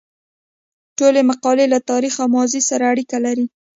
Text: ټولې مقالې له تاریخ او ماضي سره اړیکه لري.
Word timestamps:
ټولې 0.97 1.21
مقالې 1.29 1.65
له 1.73 1.79
تاریخ 1.89 2.13
او 2.23 2.27
ماضي 2.35 2.61
سره 2.69 2.83
اړیکه 2.93 3.17
لري. 3.25 3.45